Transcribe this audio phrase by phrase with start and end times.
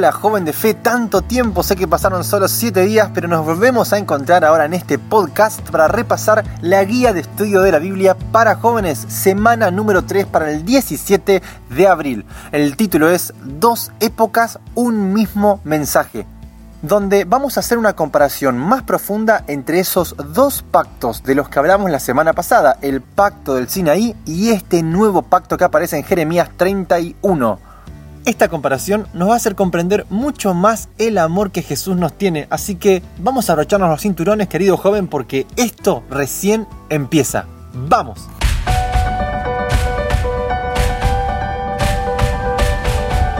[0.00, 3.92] Hola joven de fe, tanto tiempo, sé que pasaron solo 7 días, pero nos volvemos
[3.92, 8.16] a encontrar ahora en este podcast para repasar la guía de estudio de la Biblia
[8.32, 12.24] para jóvenes, semana número 3 para el 17 de abril.
[12.50, 16.26] El título es Dos épocas, un mismo mensaje
[16.80, 21.58] donde vamos a hacer una comparación más profunda entre esos dos pactos de los que
[21.58, 26.04] hablamos la semana pasada, el pacto del Sinaí y este nuevo pacto que aparece en
[26.04, 27.69] Jeremías 31.
[28.26, 32.46] Esta comparación nos va a hacer comprender mucho más el amor que Jesús nos tiene,
[32.50, 37.46] así que vamos a abrocharnos los cinturones, querido joven, porque esto recién empieza.
[37.72, 38.28] ¡Vamos!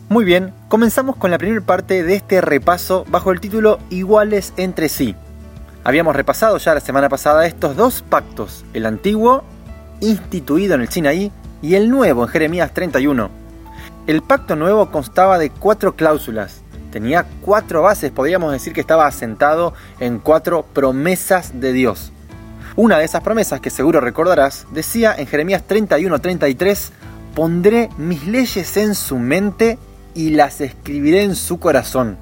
[0.09, 4.89] Muy bien, comenzamos con la primera parte de este repaso bajo el título Iguales entre
[4.89, 5.15] sí.
[5.85, 9.45] Habíamos repasado ya la semana pasada estos dos pactos, el antiguo,
[10.01, 11.31] instituido en el Sinaí,
[11.63, 13.40] y el nuevo en Jeremías 31.
[14.11, 19.73] El pacto nuevo constaba de cuatro cláusulas, tenía cuatro bases, podríamos decir que estaba asentado
[20.01, 22.11] en cuatro promesas de Dios.
[22.75, 26.91] Una de esas promesas, que seguro recordarás, decía en Jeremías 31-33,
[27.37, 29.79] pondré mis leyes en su mente
[30.13, 32.19] y las escribiré en su corazón.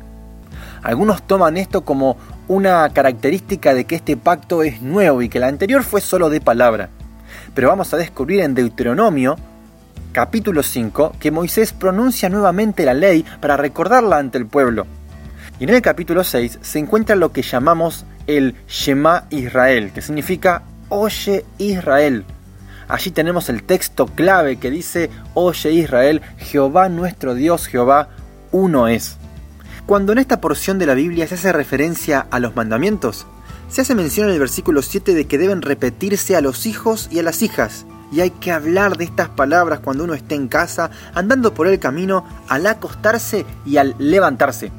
[0.82, 2.18] Algunos toman esto como
[2.48, 6.42] una característica de que este pacto es nuevo y que el anterior fue solo de
[6.42, 6.90] palabra.
[7.54, 9.36] Pero vamos a descubrir en Deuteronomio,
[10.12, 14.86] capítulo 5, que Moisés pronuncia nuevamente la ley para recordarla ante el pueblo.
[15.60, 20.62] Y en el capítulo 6 se encuentra lo que llamamos el Shema Israel, que significa
[20.88, 22.24] Oye Israel,
[22.88, 28.08] Allí tenemos el texto clave que dice, Oye Israel, Jehová nuestro Dios, Jehová,
[28.50, 29.18] uno es.
[29.84, 33.26] Cuando en esta porción de la Biblia se hace referencia a los mandamientos,
[33.68, 37.18] se hace mención en el versículo 7 de que deben repetirse a los hijos y
[37.18, 40.90] a las hijas, y hay que hablar de estas palabras cuando uno esté en casa,
[41.14, 44.70] andando por el camino, al acostarse y al levantarse.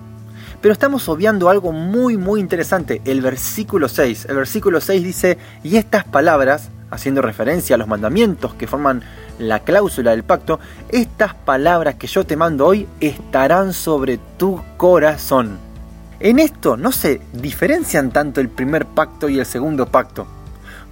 [0.62, 4.26] Pero estamos obviando algo muy muy interesante, el versículo 6.
[4.30, 9.04] El versículo 6 dice, y estas palabras haciendo referencia a los mandamientos que forman
[9.38, 10.60] la cláusula del pacto,
[10.90, 15.58] estas palabras que yo te mando hoy estarán sobre tu corazón.
[16.20, 20.28] En esto no se diferencian tanto el primer pacto y el segundo pacto.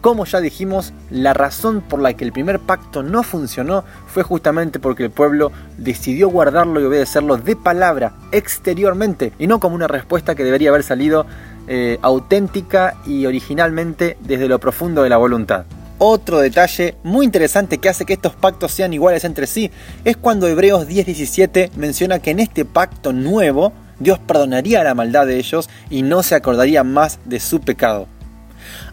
[0.02, 4.80] Como ya dijimos, la razón por la que el primer pacto no funcionó fue justamente
[4.80, 10.36] porque el pueblo decidió guardarlo y obedecerlo de palabra exteriormente y no como una respuesta
[10.36, 11.25] que debería haber salido
[11.68, 15.66] eh, auténtica y originalmente desde lo profundo de la voluntad.
[15.97, 19.72] Otro detalle muy interesante que hace que estos pactos sean iguales entre sí
[20.06, 25.38] es cuando Hebreos 10:17 menciona que en este pacto nuevo Dios perdonaría la maldad de
[25.38, 28.07] ellos y no se acordaría más de su pecado.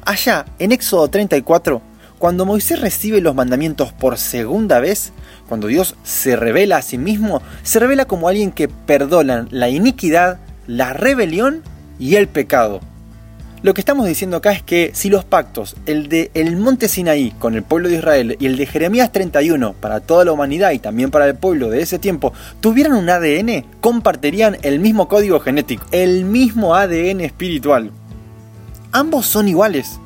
[0.04, 1.82] Allá, en Éxodo 34,
[2.18, 5.12] cuando Moisés recibe los mandamientos por segunda vez,
[5.48, 10.38] cuando Dios se revela a sí mismo, se revela como alguien que perdona la iniquidad,
[10.66, 11.62] la rebelión
[11.98, 12.80] y el pecado.
[13.64, 17.30] Lo que estamos diciendo acá es que si los pactos, el de el monte Sinaí
[17.30, 20.78] con el pueblo de Israel y el de Jeremías 31 para toda la humanidad y
[20.78, 25.86] también para el pueblo de ese tiempo, tuvieran un ADN, compartirían el mismo código genético,
[25.92, 27.90] el mismo ADN espiritual.
[28.96, 29.98] Ambos son iguales.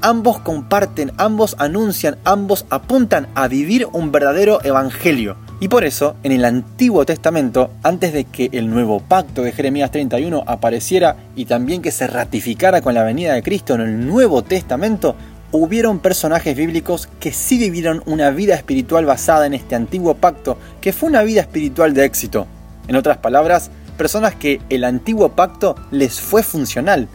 [0.00, 5.36] Ambos comparten, ambos anuncian, ambos apuntan a vivir un verdadero evangelio.
[5.60, 9.90] Y por eso, en el Antiguo Testamento, antes de que el nuevo pacto de Jeremías
[9.90, 14.42] 31 apareciera y también que se ratificara con la venida de Cristo en el Nuevo
[14.42, 15.14] Testamento,
[15.50, 20.94] hubieron personajes bíblicos que sí vivieron una vida espiritual basada en este antiguo pacto, que
[20.94, 22.46] fue una vida espiritual de éxito.
[22.88, 27.08] En otras palabras, personas que el antiguo pacto les fue funcional.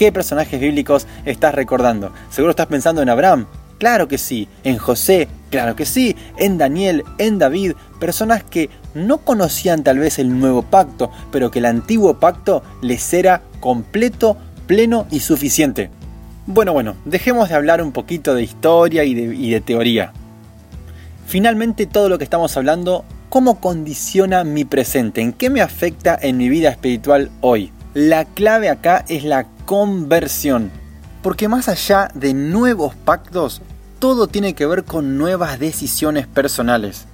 [0.00, 2.10] ¿Qué personajes bíblicos estás recordando?
[2.30, 3.44] Seguro estás pensando en Abraham,
[3.76, 9.18] Claro que sí, en José, claro que sí, en Daniel, en David, personas que no
[9.18, 15.06] conocían tal vez el nuevo pacto, pero que el antiguo pacto les era completo, pleno
[15.10, 15.90] y suficiente.
[16.46, 20.14] Bueno, bueno, dejemos de hablar un poquito de historia y de, teoría.
[21.26, 25.20] Finalmente todo lo que estamos hablando, ¿cómo condiciona mi presente?
[25.20, 27.70] ¿En qué me afecta en mi vida espiritual hoy?
[27.92, 30.72] La clave acá es la conversión.
[31.22, 33.62] Porque más allá de nuevos pactos,
[34.00, 37.04] todo tiene que ver con nuevas decisiones personales.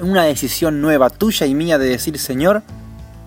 [0.00, 2.64] Una decisión nueva tuya y mía de decir, Señor,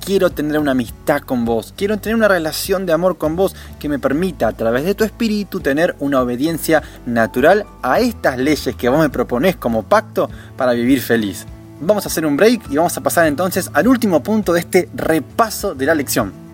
[0.03, 3.87] quiero tener una amistad con vos, quiero tener una relación de amor con vos que
[3.87, 8.89] me permita a través de tu espíritu tener una obediencia natural a estas leyes que
[8.89, 11.45] vos me propones como pacto para vivir feliz.
[11.79, 14.89] Vamos a hacer un break y vamos a pasar entonces al último punto de este
[14.93, 16.46] repaso de la lección.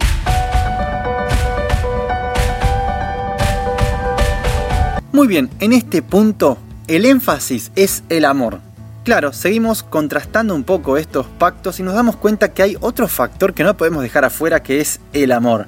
[5.13, 6.57] Muy bien, en este punto
[6.87, 8.61] el énfasis es el amor.
[9.03, 13.53] Claro, seguimos contrastando un poco estos pactos y nos damos cuenta que hay otro factor
[13.53, 15.67] que no podemos dejar afuera que es el amor.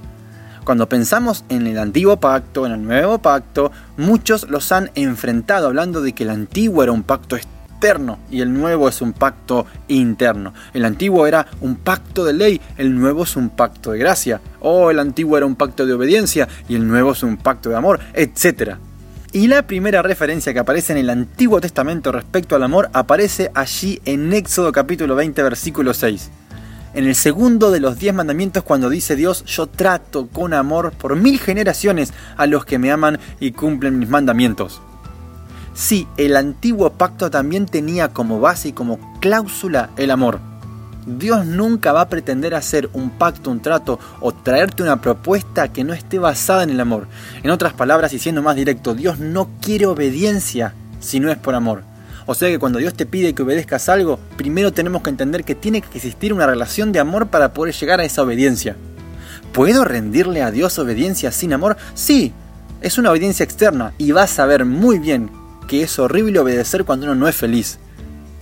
[0.64, 6.02] Cuando pensamos en el antiguo pacto, en el nuevo pacto, muchos los han enfrentado hablando
[6.02, 10.56] de que el antiguo era un pacto externo y el nuevo es un pacto interno.
[10.74, 14.42] El antiguo era un pacto de ley, el nuevo es un pacto de gracia.
[14.60, 17.76] O el antiguo era un pacto de obediencia y el nuevo es un pacto de
[17.76, 18.80] amor, etc.
[19.36, 24.00] Y la primera referencia que aparece en el Antiguo Testamento respecto al amor aparece allí
[24.06, 26.30] en Éxodo capítulo 20 versículo 6.
[26.94, 31.18] En el segundo de los diez mandamientos cuando dice Dios, yo trato con amor por
[31.18, 34.82] mil generaciones a los que me aman y cumplen mis mandamientos.
[35.74, 40.40] Sí, el antiguo pacto también tenía como base y como cláusula el amor.
[41.06, 45.84] Dios nunca va a pretender hacer un pacto, un trato o traerte una propuesta que
[45.84, 47.08] no esté basada en el amor.
[47.44, 51.54] En otras palabras y siendo más directo, Dios no quiere obediencia si no es por
[51.54, 51.84] amor.
[52.26, 55.54] O sea que cuando Dios te pide que obedezcas algo, primero tenemos que entender que
[55.54, 58.76] tiene que existir una relación de amor para poder llegar a esa obediencia.
[59.54, 61.78] ¿Puedo rendirle a Dios obediencia sin amor?
[61.94, 62.34] Sí,
[62.82, 65.30] es una obediencia externa y vas a saber muy bien
[65.68, 67.78] que es horrible obedecer cuando uno no es feliz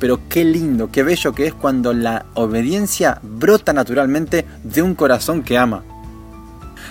[0.04, 5.44] pero qué lindo, qué bello que es cuando la obediencia brota naturalmente de un corazón
[5.44, 5.86] que ama.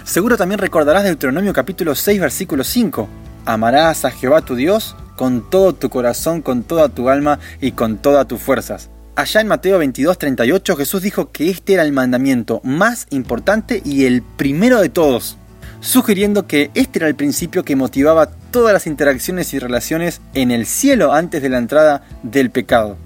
[0.02, 3.06] Seguro también recordarás Deuteronomio capítulo 6 versículo 5.
[3.44, 7.98] Amarás a Jehová tu Dios con todo tu corazón, con toda tu alma y con
[7.98, 8.88] todas tus fuerzas.
[9.14, 14.06] Allá en Mateo 22, 38 Jesús dijo que este era el mandamiento más importante y
[14.06, 15.36] el primero de todos,
[15.82, 20.64] sugiriendo que este era el principio que motivaba todas las interacciones y relaciones en el
[20.64, 22.96] cielo antes de la entrada del pecado.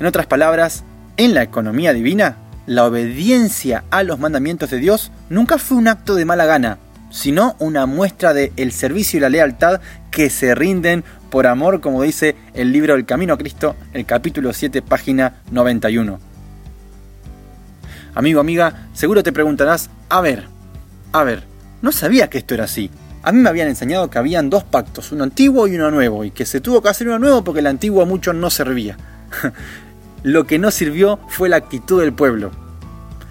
[0.00, 0.82] En otras palabras,
[1.16, 2.36] en la economía divina,
[2.66, 6.78] la obediencia a los mandamientos de Dios nunca fue un acto de mala gana,
[7.10, 9.80] sino una muestra de el servicio y la lealtad
[10.10, 14.52] que se rinden por amor, como dice el libro El Camino a Cristo, el capítulo
[14.52, 16.18] 7, página 91.
[18.14, 20.44] Amigo, amiga, seguro te preguntarás, a ver,
[21.12, 21.51] a ver,
[21.82, 22.90] no sabía que esto era así.
[23.22, 26.30] A mí me habían enseñado que habían dos pactos, uno antiguo y uno nuevo, y
[26.30, 28.96] que se tuvo que hacer uno nuevo porque el antiguo a muchos no servía.
[30.22, 32.50] Lo que no sirvió fue la actitud del pueblo.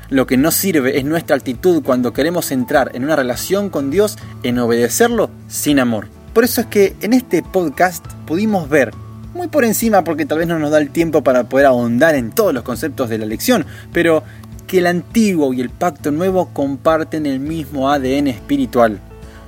[0.09, 4.18] Lo que no sirve es nuestra actitud cuando queremos entrar en una relación con Dios
[4.44, 6.09] en obedecerlo sin amor.
[6.33, 8.92] Por eso es que en este podcast pudimos ver,
[9.33, 12.31] muy por encima porque tal vez no nos da el tiempo para poder ahondar en
[12.31, 14.24] todos los conceptos de la lección, pero
[14.71, 19.01] que el antiguo y el pacto nuevo comparten el mismo ADN espiritual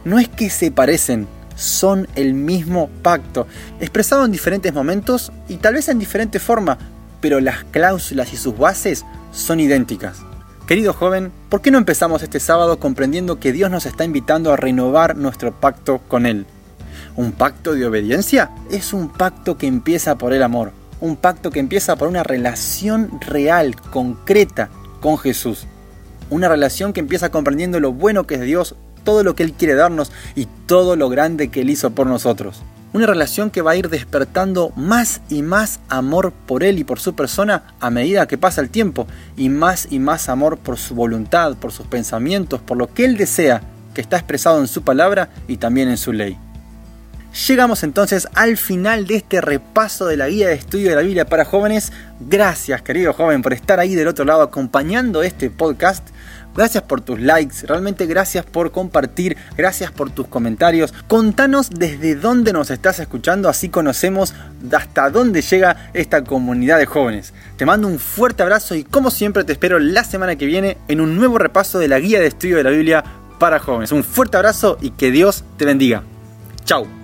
[0.04, 3.48] no es que se parecen, son el mismo pacto,
[3.80, 6.78] expresado en diferentes momentos y tal vez en diferente forma,
[7.22, 10.18] pero las cláusulas y sus bases son idénticas.
[10.68, 14.58] Querido joven, ¿por qué no empezamos este sábado comprendiendo que Dios nos está invitando a
[14.58, 16.46] renovar nuestro pacto con Él?
[17.16, 18.52] ¿Un pacto de obediencia?
[18.70, 23.22] Es un pacto que empieza por el amor, un pacto que empieza por una relación
[23.22, 24.70] real, concreta
[25.04, 25.68] con Jesús.
[26.30, 28.74] Una relación que empieza comprendiendo lo bueno que es Dios
[29.04, 32.62] todo lo que Él quiere darnos y todo lo grande que Él hizo por nosotros.
[32.94, 37.02] Una relación que va a ir despertando más y más amor por Él y por
[37.02, 39.06] su persona a medida que pasa el tiempo
[39.36, 43.18] y más y más amor por su voluntad, por sus pensamientos, por lo que Él
[43.18, 43.62] desea,
[43.94, 46.38] que está expresado en su palabra y también en su ley.
[47.34, 51.26] Llegamos entonces al final de este repaso de la guía de estudio de la Biblia
[51.26, 51.92] para jóvenes.
[52.20, 56.08] Gracias querido joven por estar ahí del otro lado acompañando este podcast.
[56.56, 60.94] Gracias por tus likes, realmente gracias por compartir, gracias por tus comentarios.
[61.08, 64.36] Contanos desde dónde nos estás escuchando, así conocemos
[64.72, 67.34] hasta dónde llega esta comunidad de jóvenes.
[67.58, 71.02] Te mando un fuerte abrazo y como siempre te espero la semana que viene en
[71.02, 73.04] un nuevo repaso de la guía de estudio de la Biblia
[73.40, 73.92] para jóvenes.
[73.92, 76.04] Un fuerte abrazo y que Dios te bendiga.
[76.66, 77.03] Chao.